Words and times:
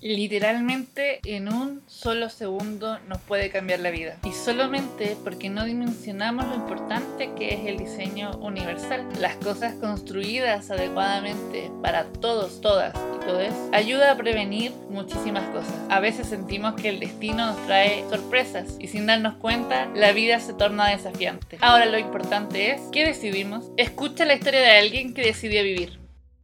Literalmente 0.00 1.20
en 1.24 1.52
un 1.52 1.82
solo 1.86 2.28
segundo 2.28 2.98
nos 3.08 3.18
puede 3.18 3.50
cambiar 3.50 3.80
la 3.80 3.90
vida. 3.90 4.18
Y 4.24 4.32
solamente 4.32 5.16
porque 5.24 5.50
no 5.50 5.64
dimensionamos 5.64 6.46
lo 6.46 6.54
importante 6.54 7.30
que 7.36 7.54
es 7.54 7.66
el 7.66 7.78
diseño 7.78 8.30
universal. 8.38 9.06
Las 9.20 9.36
cosas 9.36 9.74
construidas 9.74 10.70
adecuadamente 10.70 11.70
para 11.82 12.04
todos, 12.04 12.60
todas 12.60 12.94
y 12.94 13.24
todos 13.24 13.54
ayuda 13.72 14.12
a 14.12 14.16
prevenir 14.16 14.72
muchísimas 14.88 15.44
cosas. 15.50 15.74
A 15.90 16.00
veces 16.00 16.28
sentimos 16.28 16.74
que 16.74 16.88
el 16.88 17.00
destino 17.00 17.46
nos 17.46 17.66
trae 17.66 18.04
sorpresas 18.08 18.76
y 18.78 18.88
sin 18.88 19.06
darnos 19.06 19.34
cuenta 19.34 19.86
la 19.94 20.12
vida 20.12 20.40
se 20.40 20.54
torna 20.54 20.88
desafiante. 20.88 21.58
Ahora 21.60 21.86
lo 21.86 21.98
importante 21.98 22.72
es, 22.72 22.80
¿qué 22.92 23.04
decidimos? 23.04 23.70
Escucha 23.76 24.24
la 24.24 24.34
historia 24.34 24.60
de 24.60 24.78
alguien 24.78 25.12
que 25.12 25.22
decidió 25.22 25.62
vivir. 25.62 25.97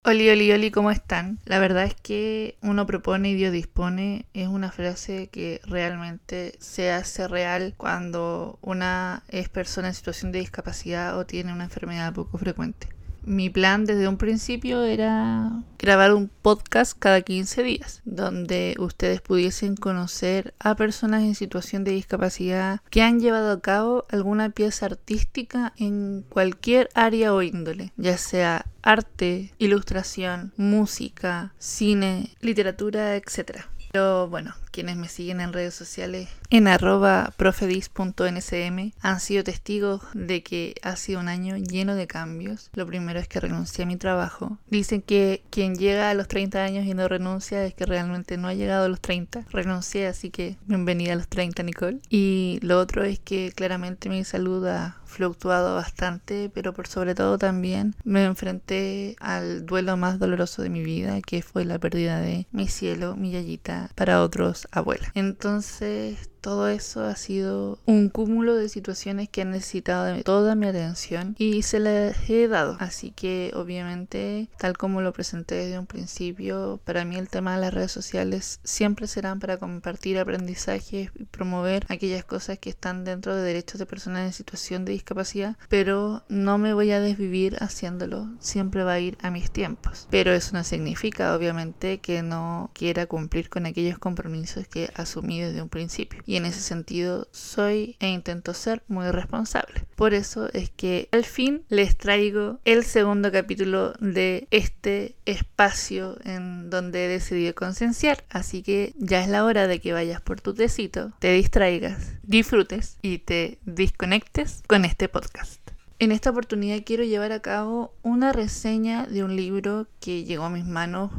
Oli, 0.06 0.28
oli, 0.28 0.52
oli, 0.52 0.70
¿cómo 0.70 0.90
están? 0.90 1.38
La 1.46 1.58
verdad 1.58 1.84
es 1.84 1.94
que 1.94 2.58
uno 2.60 2.84
propone 2.84 3.30
y 3.30 3.34
Dios 3.34 3.52
dispone 3.52 4.26
es 4.34 4.48
una 4.48 4.70
frase 4.70 5.28
que 5.28 5.62
realmente 5.64 6.56
se 6.60 6.90
hace 6.92 7.26
real 7.26 7.72
cuando 7.78 8.58
una 8.60 9.22
es 9.28 9.48
persona 9.48 9.88
en 9.88 9.94
situación 9.94 10.30
de 10.30 10.40
discapacidad 10.40 11.16
o 11.18 11.24
tiene 11.24 11.54
una 11.54 11.64
enfermedad 11.64 12.12
poco 12.12 12.36
frecuente 12.36 12.88
mi 13.26 13.50
plan 13.50 13.84
desde 13.84 14.08
un 14.08 14.16
principio 14.16 14.82
era 14.82 15.62
grabar 15.78 16.14
un 16.14 16.28
podcast 16.28 16.96
cada 16.98 17.20
15 17.20 17.62
días, 17.62 18.00
donde 18.04 18.74
ustedes 18.78 19.20
pudiesen 19.20 19.76
conocer 19.76 20.54
a 20.58 20.76
personas 20.76 21.22
en 21.22 21.34
situación 21.34 21.84
de 21.84 21.92
discapacidad 21.92 22.80
que 22.90 23.02
han 23.02 23.20
llevado 23.20 23.52
a 23.52 23.60
cabo 23.60 24.04
alguna 24.08 24.50
pieza 24.50 24.86
artística 24.86 25.72
en 25.76 26.24
cualquier 26.28 26.88
área 26.94 27.34
o 27.34 27.42
índole, 27.42 27.92
ya 27.96 28.16
sea 28.16 28.66
arte, 28.82 29.52
ilustración, 29.58 30.52
música, 30.56 31.54
cine, 31.58 32.30
literatura, 32.40 33.16
etc. 33.16 33.66
Pero 33.94 34.26
bueno, 34.26 34.56
quienes 34.72 34.96
me 34.96 35.06
siguen 35.06 35.40
en 35.40 35.52
redes 35.52 35.72
sociales 35.72 36.28
en 36.50 36.68
arroba 36.68 37.32
profedis.nsm 37.36 38.92
han 39.00 39.20
sido 39.20 39.44
testigos 39.44 40.02
de 40.14 40.42
que 40.42 40.74
ha 40.82 40.96
sido 40.96 41.20
un 41.20 41.28
año 41.28 41.56
lleno 41.56 41.94
de 41.94 42.06
cambios. 42.06 42.70
Lo 42.74 42.86
primero 42.86 43.18
es 43.18 43.28
que 43.28 43.40
renuncié 43.40 43.84
a 43.84 43.86
mi 43.86 43.96
trabajo. 43.96 44.58
Dicen 44.68 45.02
que 45.02 45.42
quien 45.50 45.76
llega 45.76 46.10
a 46.10 46.14
los 46.14 46.28
30 46.28 46.62
años 46.62 46.86
y 46.86 46.94
no 46.94 47.08
renuncia 47.08 47.64
es 47.64 47.74
que 47.74 47.86
realmente 47.86 48.36
no 48.36 48.48
ha 48.48 48.54
llegado 48.54 48.84
a 48.84 48.88
los 48.88 49.00
30. 49.00 49.44
Renuncié, 49.50 50.06
así 50.06 50.30
que 50.30 50.56
bienvenida 50.66 51.12
a 51.12 51.16
los 51.16 51.28
30, 51.28 51.62
Nicole. 51.62 51.98
Y 52.08 52.58
lo 52.62 52.78
otro 52.78 53.04
es 53.04 53.18
que 53.20 53.52
claramente 53.54 54.08
mi 54.08 54.24
salud 54.24 54.66
fluctuado 55.14 55.74
bastante, 55.74 56.50
pero 56.52 56.74
por 56.74 56.86
sobre 56.86 57.14
todo 57.14 57.38
también 57.38 57.94
me 58.04 58.24
enfrenté 58.24 59.16
al 59.20 59.64
duelo 59.64 59.96
más 59.96 60.18
doloroso 60.18 60.62
de 60.62 60.70
mi 60.70 60.82
vida, 60.82 61.20
que 61.22 61.42
fue 61.42 61.64
la 61.64 61.78
pérdida 61.78 62.20
de 62.20 62.46
mi 62.50 62.68
cielo, 62.68 63.16
mi 63.16 63.30
yayita, 63.30 63.90
para 63.94 64.22
otros 64.22 64.68
abuela. 64.72 65.10
Entonces 65.14 66.30
todo 66.44 66.68
eso 66.68 67.02
ha 67.02 67.16
sido 67.16 67.78
un 67.86 68.10
cúmulo 68.10 68.54
de 68.54 68.68
situaciones 68.68 69.30
que 69.30 69.40
han 69.40 69.52
necesitado 69.52 70.04
de 70.04 70.22
toda 70.22 70.54
mi 70.54 70.66
atención 70.66 71.34
y 71.38 71.62
se 71.62 71.80
les 71.80 72.28
he 72.28 72.48
dado. 72.48 72.76
Así 72.80 73.12
que 73.12 73.50
obviamente, 73.54 74.50
tal 74.58 74.76
como 74.76 75.00
lo 75.00 75.14
presenté 75.14 75.54
desde 75.54 75.78
un 75.78 75.86
principio, 75.86 76.80
para 76.84 77.06
mí 77.06 77.16
el 77.16 77.30
tema 77.30 77.54
de 77.54 77.62
las 77.62 77.72
redes 77.72 77.92
sociales 77.92 78.60
siempre 78.62 79.06
serán 79.06 79.40
para 79.40 79.56
compartir 79.56 80.18
aprendizajes 80.18 81.10
y 81.14 81.24
promover 81.24 81.86
aquellas 81.88 82.26
cosas 82.26 82.58
que 82.58 82.68
están 82.68 83.04
dentro 83.04 83.34
de 83.34 83.42
derechos 83.42 83.78
de 83.78 83.86
personas 83.86 84.26
en 84.26 84.34
situación 84.34 84.84
de 84.84 84.92
discapacidad, 84.92 85.56
pero 85.70 86.24
no 86.28 86.58
me 86.58 86.74
voy 86.74 86.90
a 86.90 87.00
desvivir 87.00 87.56
haciéndolo, 87.60 88.28
siempre 88.38 88.84
va 88.84 88.92
a 88.92 89.00
ir 89.00 89.16
a 89.22 89.30
mis 89.30 89.50
tiempos. 89.50 90.08
Pero 90.10 90.34
eso 90.34 90.54
no 90.54 90.62
significa 90.62 91.34
obviamente 91.34 92.00
que 92.00 92.22
no 92.22 92.70
quiera 92.74 93.06
cumplir 93.06 93.48
con 93.48 93.64
aquellos 93.64 93.96
compromisos 93.96 94.68
que 94.68 94.90
asumí 94.94 95.40
desde 95.40 95.62
un 95.62 95.70
principio 95.70 96.22
y 96.26 96.33
en 96.36 96.46
ese 96.46 96.60
sentido 96.60 97.28
soy 97.32 97.96
e 98.00 98.08
intento 98.08 98.54
ser 98.54 98.82
muy 98.88 99.10
responsable. 99.10 99.86
Por 99.96 100.14
eso 100.14 100.48
es 100.52 100.70
que 100.70 101.08
al 101.12 101.24
fin 101.24 101.64
les 101.68 101.96
traigo 101.96 102.60
el 102.64 102.84
segundo 102.84 103.30
capítulo 103.30 103.94
de 104.00 104.48
este 104.50 105.16
espacio 105.24 106.18
en 106.24 106.70
donde 106.70 107.04
he 107.04 107.08
decidido 107.08 107.54
concienciar. 107.54 108.24
Así 108.30 108.62
que 108.62 108.94
ya 108.96 109.22
es 109.22 109.28
la 109.28 109.44
hora 109.44 109.66
de 109.66 109.80
que 109.80 109.92
vayas 109.92 110.20
por 110.20 110.40
tu 110.40 110.54
tecito, 110.54 111.12
te 111.18 111.32
distraigas, 111.32 112.14
disfrutes 112.22 112.98
y 113.02 113.18
te 113.18 113.58
desconectes 113.64 114.62
con 114.66 114.84
este 114.84 115.08
podcast. 115.08 115.60
En 116.00 116.10
esta 116.10 116.30
oportunidad 116.30 116.82
quiero 116.84 117.04
llevar 117.04 117.32
a 117.32 117.40
cabo 117.40 117.94
una 118.02 118.32
reseña 118.32 119.06
de 119.06 119.22
un 119.22 119.36
libro 119.36 119.86
que 120.00 120.24
llegó 120.24 120.44
a 120.44 120.50
mis 120.50 120.64
manos 120.64 121.12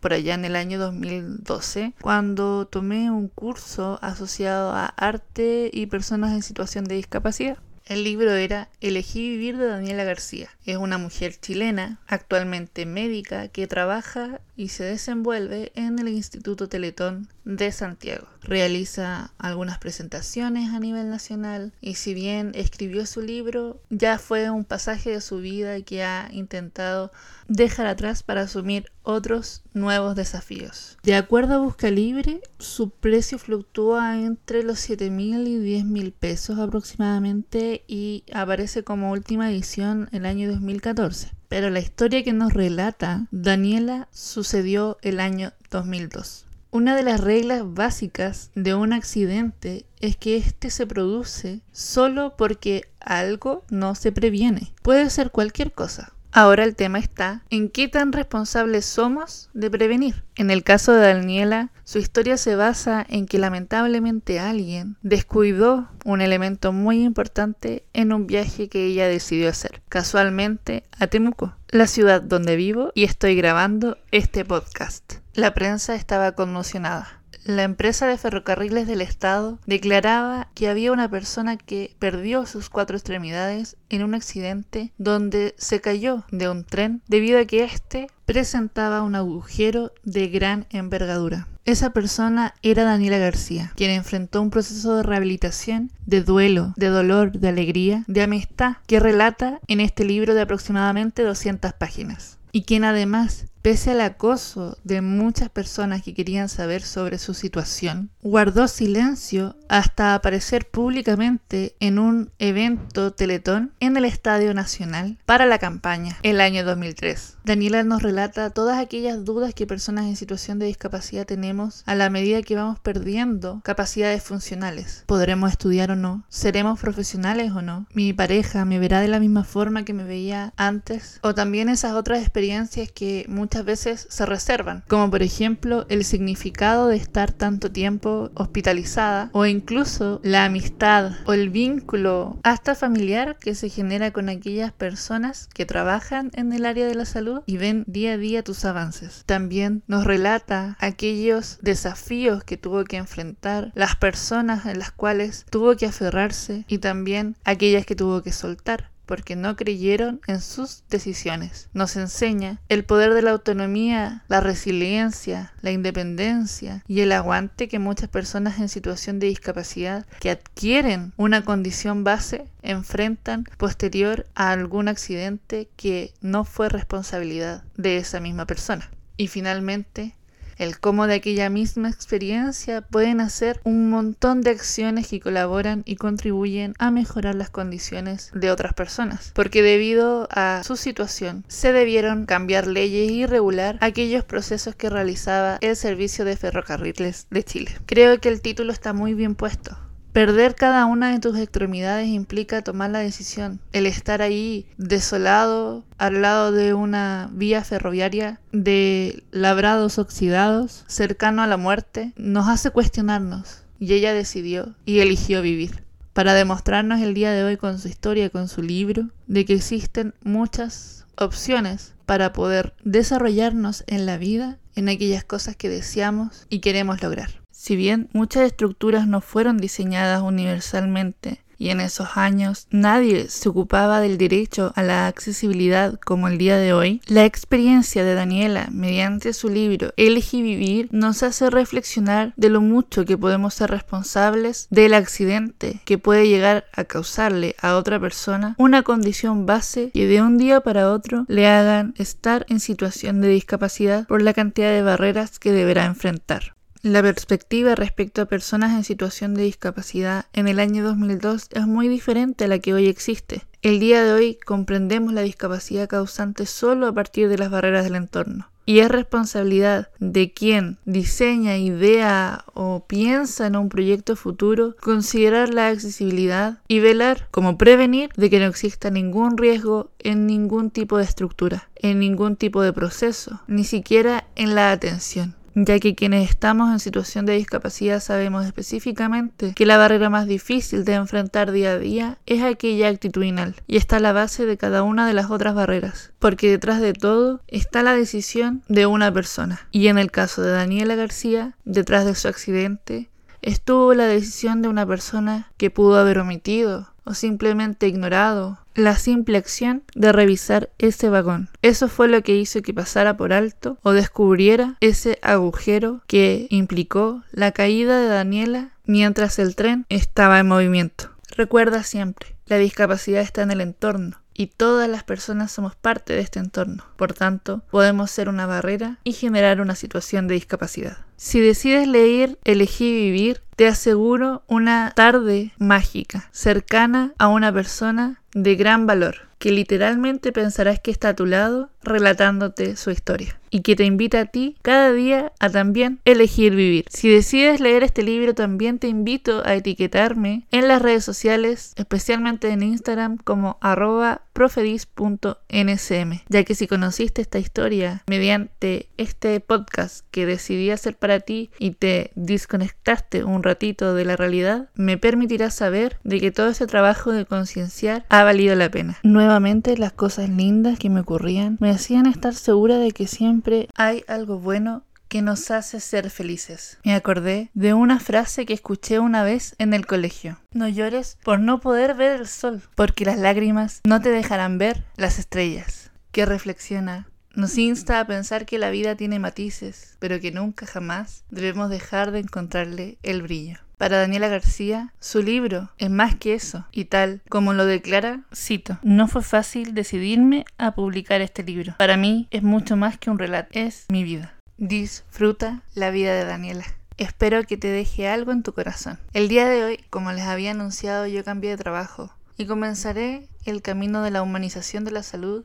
por 0.00 0.12
allá 0.12 0.34
en 0.34 0.44
el 0.44 0.56
año 0.56 0.78
2012, 0.78 1.94
cuando 2.00 2.66
tomé 2.66 3.10
un 3.10 3.28
curso 3.28 3.98
asociado 4.02 4.72
a 4.72 4.86
arte 4.86 5.70
y 5.72 5.86
personas 5.86 6.32
en 6.32 6.42
situación 6.42 6.84
de 6.84 6.96
discapacidad. 6.96 7.58
El 7.86 8.02
libro 8.02 8.32
era 8.32 8.70
Elegí 8.80 9.28
vivir 9.28 9.58
de 9.58 9.66
Daniela 9.66 10.04
García. 10.04 10.48
Es 10.64 10.78
una 10.78 10.96
mujer 10.96 11.38
chilena, 11.38 12.00
actualmente 12.06 12.86
médica, 12.86 13.48
que 13.48 13.66
trabaja 13.66 14.40
y 14.56 14.68
se 14.68 14.84
desenvuelve 14.84 15.72
en 15.74 15.98
el 15.98 16.08
Instituto 16.08 16.68
Teletón 16.68 17.28
de 17.44 17.72
Santiago. 17.72 18.26
Realiza 18.42 19.32
algunas 19.38 19.78
presentaciones 19.78 20.72
a 20.72 20.80
nivel 20.80 21.08
nacional 21.08 21.72
y 21.80 21.94
si 21.94 22.14
bien 22.14 22.52
escribió 22.54 23.06
su 23.06 23.20
libro, 23.20 23.80
ya 23.90 24.18
fue 24.18 24.50
un 24.50 24.64
pasaje 24.64 25.10
de 25.10 25.20
su 25.20 25.38
vida 25.38 25.80
que 25.82 26.04
ha 26.04 26.28
intentado 26.32 27.10
dejar 27.48 27.86
atrás 27.86 28.22
para 28.22 28.42
asumir 28.42 28.90
otros 29.02 29.62
nuevos 29.74 30.14
desafíos. 30.16 30.98
De 31.02 31.14
acuerdo 31.14 31.54
a 31.54 31.58
Busca 31.58 31.90
Libre, 31.90 32.40
su 32.58 32.90
precio 32.90 33.38
fluctúa 33.38 34.20
entre 34.20 34.62
los 34.62 34.78
7 34.80 35.10
mil 35.10 35.46
y 35.46 35.58
10 35.58 35.84
mil 35.84 36.12
pesos 36.12 36.58
aproximadamente 36.58 37.84
y 37.86 38.24
aparece 38.32 38.84
como 38.84 39.10
última 39.10 39.50
edición 39.50 40.08
el 40.12 40.26
año 40.26 40.50
2014. 40.50 41.32
Pero 41.54 41.70
la 41.70 41.78
historia 41.78 42.24
que 42.24 42.32
nos 42.32 42.52
relata 42.52 43.28
Daniela 43.30 44.08
sucedió 44.10 44.98
el 45.02 45.20
año 45.20 45.52
2002. 45.70 46.46
Una 46.72 46.96
de 46.96 47.04
las 47.04 47.20
reglas 47.20 47.62
básicas 47.64 48.50
de 48.56 48.74
un 48.74 48.92
accidente 48.92 49.86
es 50.00 50.16
que 50.16 50.36
éste 50.36 50.70
se 50.70 50.84
produce 50.84 51.60
solo 51.70 52.34
porque 52.36 52.88
algo 52.98 53.62
no 53.70 53.94
se 53.94 54.10
previene. 54.10 54.72
Puede 54.82 55.08
ser 55.10 55.30
cualquier 55.30 55.70
cosa. 55.70 56.13
Ahora 56.36 56.64
el 56.64 56.74
tema 56.74 56.98
está 56.98 57.44
en 57.48 57.68
qué 57.68 57.86
tan 57.86 58.12
responsables 58.12 58.84
somos 58.84 59.50
de 59.54 59.70
prevenir. 59.70 60.24
En 60.34 60.50
el 60.50 60.64
caso 60.64 60.92
de 60.92 61.06
Daniela, 61.06 61.70
su 61.84 61.98
historia 61.98 62.36
se 62.36 62.56
basa 62.56 63.06
en 63.08 63.26
que 63.26 63.38
lamentablemente 63.38 64.40
alguien 64.40 64.96
descuidó 65.02 65.88
un 66.04 66.20
elemento 66.20 66.72
muy 66.72 67.04
importante 67.04 67.86
en 67.92 68.12
un 68.12 68.26
viaje 68.26 68.68
que 68.68 68.84
ella 68.84 69.06
decidió 69.06 69.48
hacer, 69.48 69.80
casualmente 69.88 70.82
a 70.98 71.06
Temuco, 71.06 71.54
la 71.68 71.86
ciudad 71.86 72.20
donde 72.20 72.56
vivo 72.56 72.90
y 72.96 73.04
estoy 73.04 73.36
grabando 73.36 73.96
este 74.10 74.44
podcast. 74.44 75.18
La 75.34 75.54
prensa 75.54 75.94
estaba 75.94 76.32
conmocionada 76.32 77.22
la 77.44 77.62
empresa 77.62 78.06
de 78.06 78.18
ferrocarriles 78.18 78.86
del 78.86 79.00
Estado 79.00 79.58
declaraba 79.66 80.48
que 80.54 80.68
había 80.68 80.92
una 80.92 81.10
persona 81.10 81.56
que 81.56 81.94
perdió 81.98 82.46
sus 82.46 82.70
cuatro 82.70 82.96
extremidades 82.96 83.76
en 83.90 84.02
un 84.02 84.14
accidente 84.14 84.92
donde 84.98 85.54
se 85.58 85.80
cayó 85.80 86.24
de 86.30 86.48
un 86.48 86.64
tren 86.64 87.02
debido 87.06 87.38
a 87.38 87.44
que 87.44 87.64
éste 87.64 88.08
presentaba 88.24 89.02
un 89.02 89.14
agujero 89.14 89.92
de 90.02 90.28
gran 90.28 90.66
envergadura. 90.70 91.46
Esa 91.66 91.90
persona 91.90 92.54
era 92.62 92.84
Daniela 92.84 93.18
García, 93.18 93.72
quien 93.76 93.90
enfrentó 93.90 94.42
un 94.42 94.50
proceso 94.50 94.96
de 94.96 95.02
rehabilitación, 95.02 95.90
de 96.04 96.22
duelo, 96.22 96.74
de 96.76 96.88
dolor, 96.88 97.32
de 97.32 97.48
alegría, 97.48 98.04
de 98.06 98.22
amistad, 98.22 98.76
que 98.86 99.00
relata 99.00 99.60
en 99.66 99.80
este 99.80 100.04
libro 100.04 100.34
de 100.34 100.42
aproximadamente 100.42 101.22
200 101.22 101.72
páginas 101.72 102.38
y 102.54 102.62
quien 102.62 102.84
además, 102.84 103.46
pese 103.64 103.92
al 103.92 104.02
acoso 104.02 104.76
de 104.84 105.00
muchas 105.00 105.48
personas 105.48 106.02
que 106.02 106.12
querían 106.12 106.50
saber 106.50 106.82
sobre 106.82 107.16
su 107.16 107.32
situación, 107.32 108.10
guardó 108.22 108.68
silencio 108.68 109.56
hasta 109.70 110.14
aparecer 110.14 110.68
públicamente 110.68 111.74
en 111.80 111.98
un 111.98 112.30
evento 112.38 113.14
Teletón 113.14 113.72
en 113.80 113.96
el 113.96 114.04
Estadio 114.04 114.52
Nacional 114.52 115.16
para 115.24 115.46
la 115.46 115.58
campaña 115.58 116.18
el 116.22 116.42
año 116.42 116.62
2003. 116.62 117.38
Daniela 117.46 117.82
nos 117.84 118.02
relata 118.02 118.50
todas 118.50 118.78
aquellas 118.78 119.24
dudas 119.24 119.54
que 119.54 119.66
personas 119.66 120.04
en 120.04 120.16
situación 120.16 120.58
de 120.58 120.66
discapacidad 120.66 121.24
tenemos 121.24 121.84
a 121.86 121.94
la 121.94 122.10
medida 122.10 122.42
que 122.42 122.56
vamos 122.56 122.80
perdiendo 122.80 123.62
capacidades 123.64 124.22
funcionales. 124.22 125.04
¿Podremos 125.06 125.50
estudiar 125.50 125.90
o 125.90 125.96
no? 125.96 126.26
¿Seremos 126.28 126.78
profesionales 126.78 127.52
o 127.52 127.62
no? 127.62 127.86
¿Mi 127.94 128.12
pareja 128.12 128.66
me 128.66 128.78
verá 128.78 129.00
de 129.00 129.08
la 129.08 129.20
misma 129.20 129.44
forma 129.44 129.86
que 129.86 129.94
me 129.94 130.04
veía 130.04 130.52
antes? 130.58 131.18
¿O 131.22 131.34
también 131.34 131.70
esas 131.70 131.94
otras 131.94 132.20
experiencias 132.20 132.92
que 132.92 133.24
muchas 133.26 133.53
muchas 133.54 133.66
veces 133.66 134.06
se 134.10 134.26
reservan, 134.26 134.82
como 134.88 135.08
por 135.12 135.22
ejemplo 135.22 135.86
el 135.88 136.04
significado 136.04 136.88
de 136.88 136.96
estar 136.96 137.30
tanto 137.30 137.70
tiempo 137.70 138.32
hospitalizada 138.34 139.30
o 139.30 139.46
incluso 139.46 140.20
la 140.24 140.44
amistad 140.44 141.12
o 141.24 141.34
el 141.34 141.50
vínculo 141.50 142.36
hasta 142.42 142.74
familiar 142.74 143.36
que 143.38 143.54
se 143.54 143.68
genera 143.68 144.12
con 144.12 144.28
aquellas 144.28 144.72
personas 144.72 145.48
que 145.54 145.66
trabajan 145.66 146.32
en 146.34 146.52
el 146.52 146.66
área 146.66 146.88
de 146.88 146.96
la 146.96 147.04
salud 147.04 147.42
y 147.46 147.56
ven 147.56 147.84
día 147.86 148.14
a 148.14 148.18
día 148.18 148.42
tus 148.42 148.64
avances. 148.64 149.22
También 149.24 149.84
nos 149.86 150.02
relata 150.02 150.76
aquellos 150.80 151.58
desafíos 151.62 152.42
que 152.42 152.56
tuvo 152.56 152.82
que 152.82 152.96
enfrentar, 152.96 153.70
las 153.76 153.94
personas 153.94 154.66
en 154.66 154.80
las 154.80 154.90
cuales 154.90 155.46
tuvo 155.48 155.76
que 155.76 155.86
aferrarse 155.86 156.64
y 156.66 156.78
también 156.78 157.36
aquellas 157.44 157.86
que 157.86 157.94
tuvo 157.94 158.20
que 158.20 158.32
soltar 158.32 158.93
porque 159.06 159.36
no 159.36 159.56
creyeron 159.56 160.20
en 160.26 160.40
sus 160.40 160.84
decisiones. 160.88 161.68
Nos 161.72 161.96
enseña 161.96 162.60
el 162.68 162.84
poder 162.84 163.14
de 163.14 163.22
la 163.22 163.32
autonomía, 163.32 164.24
la 164.28 164.40
resiliencia, 164.40 165.52
la 165.60 165.70
independencia 165.70 166.82
y 166.86 167.00
el 167.00 167.12
aguante 167.12 167.68
que 167.68 167.78
muchas 167.78 168.08
personas 168.08 168.58
en 168.58 168.68
situación 168.68 169.18
de 169.18 169.28
discapacidad 169.28 170.06
que 170.20 170.30
adquieren 170.30 171.12
una 171.16 171.44
condición 171.44 172.04
base 172.04 172.46
enfrentan 172.62 173.44
posterior 173.58 174.26
a 174.34 174.50
algún 174.50 174.88
accidente 174.88 175.68
que 175.76 176.14
no 176.20 176.44
fue 176.44 176.68
responsabilidad 176.68 177.64
de 177.76 177.98
esa 177.98 178.20
misma 178.20 178.46
persona. 178.46 178.90
Y 179.16 179.28
finalmente, 179.28 180.16
el 180.58 180.78
cómo 180.78 181.06
de 181.06 181.14
aquella 181.14 181.50
misma 181.50 181.88
experiencia 181.88 182.82
pueden 182.82 183.20
hacer 183.20 183.60
un 183.64 183.90
montón 183.90 184.40
de 184.40 184.50
acciones 184.50 185.08
que 185.08 185.20
colaboran 185.20 185.82
y 185.84 185.96
contribuyen 185.96 186.74
a 186.78 186.90
mejorar 186.90 187.34
las 187.34 187.50
condiciones 187.50 188.30
de 188.34 188.50
otras 188.50 188.74
personas, 188.74 189.32
porque 189.34 189.62
debido 189.62 190.28
a 190.30 190.62
su 190.64 190.76
situación 190.76 191.44
se 191.48 191.72
debieron 191.72 192.26
cambiar 192.26 192.66
leyes 192.66 193.10
y 193.10 193.26
regular 193.26 193.78
aquellos 193.80 194.24
procesos 194.24 194.74
que 194.74 194.90
realizaba 194.90 195.58
el 195.60 195.76
servicio 195.76 196.24
de 196.24 196.36
ferrocarriles 196.36 197.26
de 197.30 197.44
Chile. 197.44 197.70
Creo 197.86 198.20
que 198.20 198.28
el 198.28 198.40
título 198.40 198.72
está 198.72 198.92
muy 198.92 199.14
bien 199.14 199.34
puesto. 199.34 199.78
Perder 200.14 200.54
cada 200.54 200.86
una 200.86 201.10
de 201.10 201.18
tus 201.18 201.36
extremidades 201.36 202.06
implica 202.06 202.62
tomar 202.62 202.88
la 202.88 203.00
decisión. 203.00 203.58
El 203.72 203.84
estar 203.84 204.22
ahí 204.22 204.64
desolado 204.76 205.84
al 205.98 206.22
lado 206.22 206.52
de 206.52 206.72
una 206.72 207.28
vía 207.32 207.64
ferroviaria 207.64 208.40
de 208.52 209.24
labrados 209.32 209.98
oxidados, 209.98 210.84
cercano 210.86 211.42
a 211.42 211.48
la 211.48 211.56
muerte, 211.56 212.12
nos 212.14 212.46
hace 212.46 212.70
cuestionarnos. 212.70 213.64
Y 213.80 213.92
ella 213.92 214.14
decidió 214.14 214.76
y 214.84 215.00
eligió 215.00 215.42
vivir. 215.42 215.82
Para 216.12 216.32
demostrarnos 216.32 217.00
el 217.00 217.12
día 217.12 217.32
de 217.32 217.42
hoy 217.42 217.56
con 217.56 217.80
su 217.80 217.88
historia, 217.88 218.30
con 218.30 218.46
su 218.46 218.62
libro, 218.62 219.08
de 219.26 219.44
que 219.44 219.54
existen 219.54 220.14
muchas 220.22 221.06
opciones 221.16 221.92
para 222.06 222.32
poder 222.32 222.72
desarrollarnos 222.84 223.82
en 223.88 224.06
la 224.06 224.16
vida, 224.16 224.58
en 224.76 224.88
aquellas 224.88 225.24
cosas 225.24 225.56
que 225.56 225.68
deseamos 225.68 226.46
y 226.50 226.60
queremos 226.60 227.02
lograr. 227.02 227.43
Si 227.64 227.76
bien 227.76 228.10
muchas 228.12 228.42
estructuras 228.42 229.06
no 229.06 229.22
fueron 229.22 229.56
diseñadas 229.56 230.20
universalmente 230.20 231.40
y 231.56 231.70
en 231.70 231.80
esos 231.80 232.18
años 232.18 232.66
nadie 232.70 233.30
se 233.30 233.48
ocupaba 233.48 234.00
del 234.00 234.18
derecho 234.18 234.74
a 234.76 234.82
la 234.82 235.06
accesibilidad 235.06 235.98
como 235.98 236.28
el 236.28 236.36
día 236.36 236.58
de 236.58 236.74
hoy, 236.74 237.00
la 237.06 237.24
experiencia 237.24 238.04
de 238.04 238.14
Daniela 238.14 238.68
mediante 238.70 239.32
su 239.32 239.48
libro 239.48 239.94
Elegí 239.96 240.42
vivir 240.42 240.90
nos 240.92 241.22
hace 241.22 241.48
reflexionar 241.48 242.34
de 242.36 242.50
lo 242.50 242.60
mucho 242.60 243.06
que 243.06 243.16
podemos 243.16 243.54
ser 243.54 243.70
responsables 243.70 244.66
del 244.68 244.92
accidente 244.92 245.80
que 245.86 245.96
puede 245.96 246.28
llegar 246.28 246.66
a 246.74 246.84
causarle 246.84 247.56
a 247.62 247.76
otra 247.76 247.98
persona 247.98 248.56
una 248.58 248.82
condición 248.82 249.46
base 249.46 249.90
que 249.94 250.06
de 250.06 250.20
un 250.20 250.36
día 250.36 250.60
para 250.60 250.92
otro 250.92 251.24
le 251.28 251.48
hagan 251.48 251.94
estar 251.96 252.44
en 252.50 252.60
situación 252.60 253.22
de 253.22 253.28
discapacidad 253.28 254.06
por 254.06 254.20
la 254.20 254.34
cantidad 254.34 254.70
de 254.70 254.82
barreras 254.82 255.38
que 255.38 255.50
deberá 255.50 255.86
enfrentar. 255.86 256.54
La 256.84 257.00
perspectiva 257.00 257.74
respecto 257.74 258.20
a 258.20 258.26
personas 258.26 258.76
en 258.76 258.84
situación 258.84 259.32
de 259.32 259.44
discapacidad 259.44 260.26
en 260.34 260.48
el 260.48 260.60
año 260.60 260.84
2002 260.84 261.48
es 261.50 261.66
muy 261.66 261.88
diferente 261.88 262.44
a 262.44 262.48
la 262.48 262.58
que 262.58 262.74
hoy 262.74 262.88
existe. 262.88 263.46
El 263.62 263.80
día 263.80 264.04
de 264.04 264.12
hoy 264.12 264.38
comprendemos 264.44 265.14
la 265.14 265.22
discapacidad 265.22 265.88
causante 265.88 266.44
solo 266.44 266.86
a 266.86 266.92
partir 266.92 267.30
de 267.30 267.38
las 267.38 267.50
barreras 267.50 267.84
del 267.84 267.94
entorno. 267.94 268.50
Y 268.66 268.80
es 268.80 268.90
responsabilidad 268.90 269.88
de 269.98 270.32
quien 270.32 270.76
diseña, 270.84 271.56
idea 271.56 272.44
o 272.52 272.84
piensa 272.86 273.46
en 273.46 273.56
un 273.56 273.70
proyecto 273.70 274.14
futuro 274.14 274.76
considerar 274.78 275.54
la 275.54 275.68
accesibilidad 275.68 276.58
y 276.68 276.80
velar 276.80 277.28
como 277.30 277.56
prevenir 277.56 278.10
de 278.14 278.28
que 278.28 278.40
no 278.40 278.44
exista 278.44 278.90
ningún 278.90 279.38
riesgo 279.38 279.90
en 280.00 280.26
ningún 280.26 280.70
tipo 280.70 280.98
de 280.98 281.04
estructura, 281.04 281.70
en 281.76 281.98
ningún 281.98 282.36
tipo 282.36 282.60
de 282.60 282.74
proceso, 282.74 283.40
ni 283.46 283.64
siquiera 283.64 284.26
en 284.36 284.54
la 284.54 284.70
atención 284.70 285.34
ya 285.54 285.78
que 285.78 285.94
quienes 285.94 286.28
estamos 286.28 286.72
en 286.72 286.80
situación 286.80 287.26
de 287.26 287.34
discapacidad 287.34 288.00
sabemos 288.00 288.46
específicamente 288.46 289.52
que 289.54 289.66
la 289.66 289.76
barrera 289.76 290.10
más 290.10 290.26
difícil 290.26 290.84
de 290.84 290.94
enfrentar 290.94 291.52
día 291.52 291.72
a 291.72 291.78
día 291.78 292.18
es 292.26 292.42
aquella 292.42 292.88
actitudinal 292.88 293.54
y 293.66 293.76
está 293.76 293.96
a 293.96 294.00
la 294.00 294.12
base 294.12 294.46
de 294.46 294.56
cada 294.56 294.82
una 294.82 295.06
de 295.06 295.14
las 295.14 295.30
otras 295.30 295.54
barreras, 295.54 296.12
porque 296.18 296.50
detrás 296.50 296.80
de 296.80 296.92
todo 296.92 297.40
está 297.48 297.82
la 297.82 297.94
decisión 297.94 298.62
de 298.68 298.86
una 298.86 299.12
persona. 299.12 299.68
Y 299.70 299.88
en 299.88 299.98
el 299.98 300.10
caso 300.10 300.42
de 300.42 300.50
Daniela 300.50 300.94
García, 300.94 301.56
detrás 301.64 302.04
de 302.04 302.14
su 302.14 302.28
accidente, 302.28 303.10
estuvo 303.42 303.94
la 303.94 304.06
decisión 304.06 304.62
de 304.62 304.68
una 304.68 304.86
persona 304.86 305.52
que 305.56 305.70
pudo 305.70 305.98
haber 305.98 306.18
omitido 306.18 306.93
o 307.04 307.14
simplemente 307.14 307.86
ignorado 307.88 308.58
la 308.74 308.96
simple 308.96 309.38
acción 309.38 309.82
de 309.94 310.12
revisar 310.12 310.70
ese 310.78 311.08
vagón. 311.08 311.48
Eso 311.62 311.88
fue 311.88 312.08
lo 312.08 312.22
que 312.22 312.36
hizo 312.36 312.62
que 312.62 312.74
pasara 312.74 313.16
por 313.16 313.32
alto 313.32 313.78
o 313.82 313.92
descubriera 313.92 314.76
ese 314.80 315.18
agujero 315.22 316.02
que 316.06 316.46
implicó 316.50 317.22
la 317.30 317.52
caída 317.52 318.00
de 318.00 318.08
Daniela 318.08 318.72
mientras 318.84 319.38
el 319.38 319.54
tren 319.54 319.86
estaba 319.88 320.40
en 320.40 320.48
movimiento. 320.48 321.10
Recuerda 321.36 321.82
siempre, 321.82 322.36
la 322.46 322.58
discapacidad 322.58 323.22
está 323.22 323.42
en 323.42 323.50
el 323.50 323.60
entorno 323.60 324.23
y 324.34 324.48
todas 324.48 324.88
las 324.88 325.04
personas 325.04 325.52
somos 325.52 325.74
parte 325.76 326.12
de 326.12 326.20
este 326.20 326.40
entorno. 326.40 326.84
Por 326.96 327.14
tanto, 327.14 327.62
podemos 327.70 328.10
ser 328.10 328.28
una 328.28 328.46
barrera 328.46 328.98
y 329.04 329.12
generar 329.12 329.60
una 329.60 329.74
situación 329.74 330.26
de 330.28 330.34
discapacidad. 330.34 330.98
Si 331.16 331.40
decides 331.40 331.86
leer 331.86 332.38
Elegí 332.44 332.92
vivir, 332.92 333.40
te 333.56 333.68
aseguro 333.68 334.42
una 334.48 334.92
tarde 334.94 335.52
mágica, 335.58 336.28
cercana 336.32 337.14
a 337.18 337.28
una 337.28 337.52
persona 337.52 338.20
de 338.34 338.56
gran 338.56 338.86
valor, 338.86 339.28
que 339.38 339.52
literalmente 339.52 340.32
pensarás 340.32 340.80
que 340.80 340.90
está 340.90 341.10
a 341.10 341.16
tu 341.16 341.24
lado 341.24 341.70
relatándote 341.82 342.76
su 342.76 342.90
historia 342.90 343.38
y 343.54 343.60
que 343.60 343.76
te 343.76 343.84
invita 343.84 344.20
a 344.20 344.24
ti 344.26 344.56
cada 344.62 344.92
día 344.92 345.32
a 345.38 345.48
también 345.48 346.00
elegir 346.04 346.56
vivir. 346.56 346.86
Si 346.90 347.08
decides 347.08 347.60
leer 347.60 347.84
este 347.84 348.02
libro 348.02 348.34
también 348.34 348.80
te 348.80 348.88
invito 348.88 349.42
a 349.46 349.54
etiquetarme 349.54 350.48
en 350.50 350.66
las 350.66 350.82
redes 350.82 351.04
sociales, 351.04 351.72
especialmente 351.76 352.48
en 352.48 352.64
Instagram 352.64 353.16
como 353.16 353.56
arroba 353.60 354.22
profedis.nsm, 354.32 356.22
ya 356.28 356.42
que 356.42 356.56
si 356.56 356.66
conociste 356.66 357.22
esta 357.22 357.38
historia 357.38 358.02
mediante 358.08 358.88
este 358.96 359.38
podcast 359.38 360.04
que 360.10 360.26
decidí 360.26 360.70
hacer 360.70 360.96
para 360.96 361.20
ti 361.20 361.50
y 361.60 361.70
te 361.70 362.10
desconectaste 362.16 363.22
un 363.22 363.44
ratito 363.44 363.94
de 363.94 364.04
la 364.04 364.16
realidad, 364.16 364.68
me 364.74 364.98
permitirá 364.98 365.50
saber 365.50 366.00
de 366.02 366.18
que 366.18 366.32
todo 366.32 366.48
ese 366.48 366.66
trabajo 366.66 367.12
de 367.12 367.24
concienciar 367.24 368.04
ha 368.08 368.24
valido 368.24 368.56
la 368.56 368.68
pena. 368.68 368.98
Nuevamente 369.04 369.78
las 369.78 369.92
cosas 369.92 370.28
lindas 370.28 370.80
que 370.80 370.90
me 370.90 371.00
ocurrían 371.00 371.56
me 371.60 371.70
hacían 371.70 372.06
estar 372.06 372.34
segura 372.34 372.78
de 372.78 372.90
que 372.90 373.06
siempre 373.06 373.43
hay 373.74 374.04
algo 374.08 374.38
bueno 374.38 374.84
que 375.08 375.22
nos 375.22 375.50
hace 375.50 375.80
ser 375.80 376.10
felices. 376.10 376.78
Me 376.84 376.94
acordé 376.94 377.50
de 377.54 377.72
una 377.72 378.00
frase 378.00 378.46
que 378.46 378.52
escuché 378.52 378.98
una 378.98 379.22
vez 379.22 379.54
en 379.58 379.72
el 379.72 379.86
colegio. 379.86 380.40
No 380.52 380.68
llores 380.68 381.18
por 381.22 381.38
no 381.38 381.60
poder 381.60 381.94
ver 381.94 382.20
el 382.20 382.26
sol, 382.26 382.62
porque 382.74 383.04
las 383.04 383.18
lágrimas 383.18 383.80
no 383.84 384.00
te 384.00 384.10
dejarán 384.10 384.58
ver 384.58 384.84
las 384.96 385.18
estrellas. 385.18 385.92
Que 386.10 386.26
reflexiona. 386.26 387.08
Nos 387.34 387.58
insta 387.58 387.98
a 387.98 388.06
pensar 388.06 388.46
que 388.46 388.58
la 388.58 388.70
vida 388.70 388.94
tiene 388.94 389.18
matices, 389.18 389.96
pero 389.98 390.20
que 390.20 390.30
nunca 390.30 390.66
jamás 390.66 391.24
debemos 391.30 391.68
dejar 391.68 392.12
de 392.12 392.20
encontrarle 392.20 392.98
el 393.02 393.22
brillo. 393.22 393.58
Para 393.76 393.98
Daniela 393.98 394.28
García, 394.28 394.92
su 395.00 395.22
libro 395.22 395.70
es 395.78 395.90
más 395.90 396.14
que 396.14 396.34
eso, 396.34 396.66
y 396.70 396.86
tal 396.86 397.22
como 397.28 397.52
lo 397.52 397.66
declara, 397.66 398.22
cito, 398.34 398.78
no 398.82 399.08
fue 399.08 399.22
fácil 399.22 399.74
decidirme 399.74 400.44
a 400.58 400.74
publicar 400.74 401.20
este 401.20 401.42
libro. 401.42 401.74
Para 401.78 401.96
mí 401.96 402.28
es 402.30 402.42
mucho 402.42 402.76
más 402.76 402.98
que 402.98 403.10
un 403.10 403.18
relato, 403.18 403.50
es 403.52 403.86
mi 403.88 404.04
vida. 404.04 404.34
Disfruta 404.56 405.62
la 405.74 405.90
vida 405.90 406.14
de 406.14 406.24
Daniela. 406.24 406.64
Espero 406.96 407.42
que 407.42 407.56
te 407.56 407.68
deje 407.68 408.06
algo 408.06 408.30
en 408.30 408.44
tu 408.44 408.52
corazón. 408.52 409.00
El 409.12 409.28
día 409.28 409.48
de 409.48 409.64
hoy, 409.64 409.80
como 409.90 410.12
les 410.12 410.22
había 410.22 410.52
anunciado, 410.52 411.08
yo 411.08 411.24
cambié 411.24 411.50
de 411.50 411.56
trabajo 411.56 412.14
y 412.36 412.46
comenzaré 412.46 413.28
el 413.44 413.62
camino 413.62 414.02
de 414.02 414.12
la 414.12 414.22
humanización 414.22 414.84
de 414.84 414.92
la 414.92 415.02
salud 415.02 415.44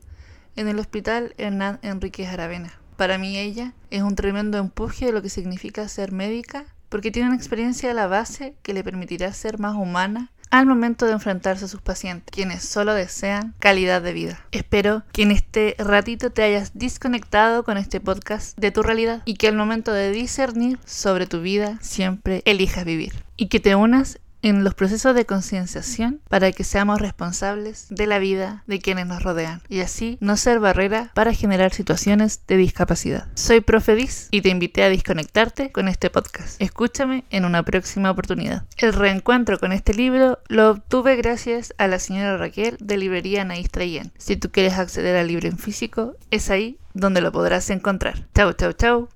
en 0.55 0.67
el 0.67 0.77
Hospital 0.77 1.33
Hernán 1.38 1.79
Enríquez 1.81 2.27
Aravena. 2.29 2.74
Para 2.98 3.17
mí 3.17 3.38
ella 3.38 3.74
es 3.89 4.03
un 4.03 4.15
tremendo 4.15 4.57
empuje 4.57 5.07
de 5.07 5.12
lo 5.12 5.21
que 5.21 5.29
significa 5.29 5.88
ser 5.88 6.12
médica 6.12 6.65
porque 6.89 7.12
tiene 7.12 7.29
una 7.29 7.38
experiencia 7.38 7.91
a 7.91 7.93
la 7.93 8.08
base 8.08 8.55
que 8.63 8.74
le 8.74 8.84
permitirá 8.84 9.31
ser 9.34 9.60
más 9.60 9.75
humana 9.75 10.31
al 10.50 10.65
momento 10.65 11.05
de 11.05 11.13
enfrentarse 11.13 11.65
a 11.65 11.67
sus 11.67 11.81
pacientes, 11.81 12.31
quienes 12.31 12.63
solo 12.63 12.93
desean 12.93 13.53
calidad 13.60 14.01
de 14.01 14.13
vida. 14.13 14.43
Espero 14.51 15.03
que 15.12 15.24
en 15.24 15.31
este 15.31 15.75
ratito 15.77 16.31
te 16.31 16.43
hayas 16.43 16.72
desconectado 16.74 17.63
con 17.63 17.77
este 17.77 18.00
podcast 18.00 18.58
de 18.58 18.72
tu 18.72 18.81
realidad 18.81 19.22
y 19.25 19.36
que 19.36 19.48
al 19.48 19.55
momento 19.55 19.93
de 19.93 20.12
discernir 20.12 20.79
sobre 20.86 21.27
tu 21.27 21.41
vida 21.41 21.77
siempre 21.81 22.41
elijas 22.46 22.86
vivir 22.86 23.24
y 23.38 23.48
que 23.48 23.60
te 23.60 23.75
unas 23.75 24.19
en 24.41 24.63
los 24.63 24.74
procesos 24.74 25.15
de 25.15 25.25
concienciación 25.25 26.22
para 26.29 26.51
que 26.51 26.63
seamos 26.63 27.00
responsables 27.00 27.88
de 27.89 28.08
la 28.08 28.19
vida 28.19 28.63
de 28.67 28.79
quienes 28.79 29.08
nos 29.08 29.24
rodean 29.24 29.62
y 29.69 29.81
así 29.81 30.17
no 30.22 30.38
ser 30.38 30.60
barrera 30.60 31.12
para 31.13 31.34
generar 31.34 31.74
situaciones 31.74 32.41
de 32.48 32.58
discapacidad. 32.58 33.27
Soy 33.36 33.62
Profedis 33.62 34.27
y 34.31 34.41
te 34.41 34.50
invité 34.50 34.84
a 34.84 34.89
desconectarte 34.89 35.72
con 35.72 35.88
este 35.88 36.10
podcast. 36.10 36.62
Escúchame 36.62 37.25
en 37.29 37.46
una 37.46 37.63
próxima 37.63 38.12
oportunidad. 38.12 38.65
El 38.77 38.93
reencuentro 38.93 39.60
con 39.60 39.72
este 39.72 39.93
libro 39.93 40.39
lo 40.48 40.72
obtuve 40.72 41.15
gracias 41.15 41.74
a 41.77 41.88
la 41.88 42.00
señora 42.00 42.38
Raquel 42.38 42.77
de 42.79 42.98
Librería 42.98 43.41
Anaís 43.41 43.69
Trayen. 43.69 44.12
Si 44.17 44.36
tú 44.38 44.50
quieres 44.51 44.74
acceder 44.74 45.15
al 45.15 45.27
libro 45.27 45.48
en 45.48 45.58
físico, 45.58 46.15
es 46.31 46.50
ahí 46.50 46.77
donde 46.93 47.22
lo 47.22 47.31
podrás 47.31 47.69
encontrar. 47.69 48.27
Chau, 48.34 48.53
chau, 48.53 48.74
chau. 48.74 49.08